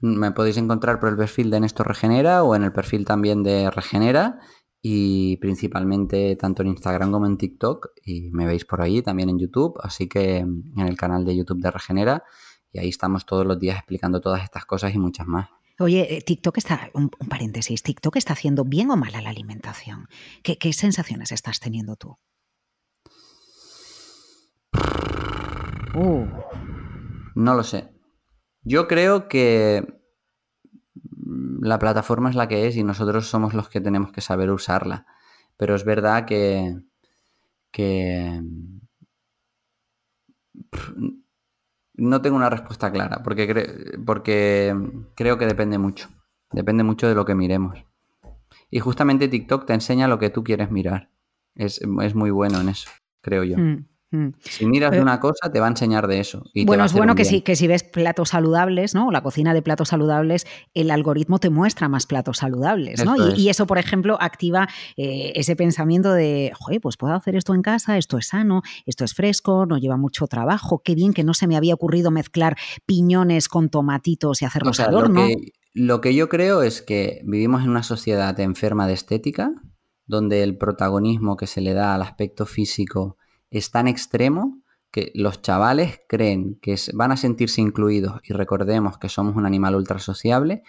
[0.00, 3.70] Me podéis encontrar por el perfil de Néstor Regenera o en el perfil también de
[3.70, 4.38] Regenera
[4.80, 9.38] y principalmente tanto en Instagram como en TikTok y me veis por ahí también en
[9.38, 12.22] YouTube, así que en el canal de YouTube de Regenera
[12.72, 15.48] y ahí estamos todos los días explicando todas estas cosas y muchas más.
[15.80, 20.08] Oye, eh, TikTok está, un, paréntesis, ¿TikTok está haciendo bien o mal a la alimentación?
[20.42, 22.16] ¿Qué, sensaciones estás teniendo tú?
[25.94, 26.26] Uh.
[27.36, 27.88] No lo sé.
[28.62, 30.00] Yo creo que
[31.60, 35.06] la plataforma es la que es y nosotros somos los que tenemos que saber usarla.
[35.56, 36.76] Pero es verdad que,
[37.70, 38.42] que
[41.98, 44.74] no tengo una respuesta clara, porque, porque
[45.14, 46.08] creo que depende mucho.
[46.52, 47.84] Depende mucho de lo que miremos.
[48.70, 51.10] Y justamente TikTok te enseña lo que tú quieres mirar.
[51.54, 52.88] Es, muy bueno en eso,
[53.20, 53.58] creo yo.
[53.58, 53.86] Mm.
[54.10, 54.28] Mm.
[54.40, 56.42] Si miras de una cosa, te va a enseñar de eso.
[56.64, 59.10] bueno, es bueno que si, que si ves platos saludables, ¿no?
[59.10, 63.16] La cocina de platos saludables, el algoritmo te muestra más platos saludables, ¿no?
[63.36, 67.62] Y, eso, por ejemplo, activa eh, ese pensamiento de, joder, pues puedo hacer esto en
[67.62, 71.34] casa, esto es sano, esto es fresco, no lleva mucho trabajo, qué bien que no
[71.34, 72.56] se me había ocurrido mezclar
[72.86, 75.22] piñones con tomatitos y hacerlos al horno.
[75.22, 79.52] Lo que, lo que yo creo es que vivimos en una sociedad enferma de estética,
[80.06, 83.18] donde el protagonismo que se le da al aspecto físico
[83.50, 89.08] es tan extremo que los chavales creen que van a sentirse incluidos y recordemos que
[89.08, 90.62] somos un animal ultra sociable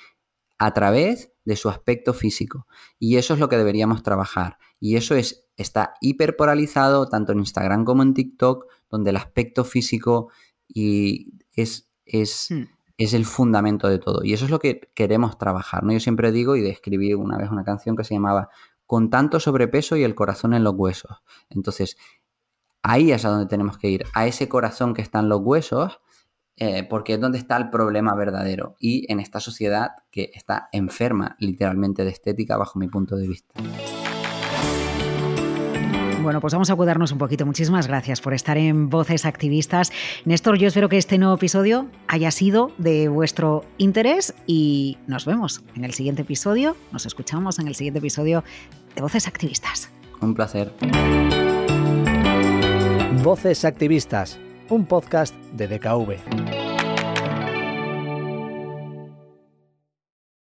[0.57, 2.67] a través de su aspecto físico.
[2.99, 4.57] Y eso es lo que deberíamos trabajar.
[4.79, 10.29] Y eso es, está hiperpolarizado tanto en Instagram como en TikTok, donde el aspecto físico
[10.67, 12.63] y es, es, hmm.
[12.97, 14.23] es el fundamento de todo.
[14.23, 15.83] Y eso es lo que queremos trabajar.
[15.83, 15.93] ¿no?
[15.93, 18.49] Yo siempre digo y describí una vez una canción que se llamaba
[18.85, 21.23] Con tanto sobrepeso y el corazón en los huesos.
[21.49, 21.97] Entonces,
[22.83, 25.99] Ahí es a donde tenemos que ir, a ese corazón que está en los huesos,
[26.55, 28.75] eh, porque es donde está el problema verdadero.
[28.79, 33.53] Y en esta sociedad que está enferma literalmente de estética bajo mi punto de vista.
[36.21, 37.45] Bueno, pues vamos a cuidarnos un poquito.
[37.45, 39.91] Muchísimas gracias por estar en Voces Activistas.
[40.25, 45.63] Néstor, yo espero que este nuevo episodio haya sido de vuestro interés y nos vemos
[45.75, 46.75] en el siguiente episodio.
[46.91, 48.43] Nos escuchamos en el siguiente episodio
[48.95, 49.89] de Voces Activistas.
[50.21, 50.73] Un placer.
[53.17, 54.39] Voces Activistas,
[54.69, 56.68] un podcast de DKV.